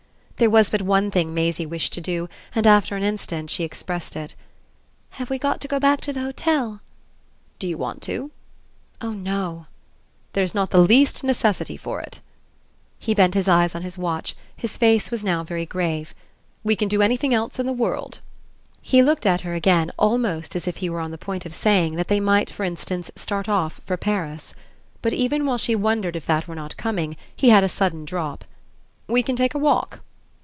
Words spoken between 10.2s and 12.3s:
"There's not the least necessity for it."